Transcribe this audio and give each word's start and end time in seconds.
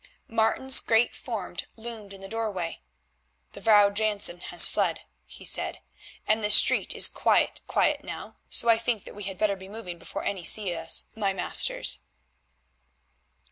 Martin's 0.29 0.79
great 0.79 1.15
form 1.15 1.55
loomed 1.75 2.11
in 2.11 2.21
the 2.21 2.27
doorway. 2.27 2.81
"The 3.51 3.61
Vrouw 3.61 3.91
Jansen 3.93 4.39
has 4.39 4.67
fled 4.67 4.97
away," 4.97 5.05
he 5.27 5.45
said, 5.45 5.77
"and 6.25 6.43
the 6.43 6.49
street 6.49 6.91
is 6.93 7.07
quite 7.07 7.61
quiet 7.67 8.03
now, 8.03 8.37
so 8.49 8.67
I 8.67 8.79
think 8.79 9.05
that 9.05 9.13
we 9.13 9.25
had 9.25 9.37
better 9.37 9.55
be 9.55 9.67
moving 9.69 9.99
before 9.99 10.23
any 10.23 10.43
see 10.43 10.73
us, 10.73 11.03
my 11.15 11.33
masters." 11.33 11.99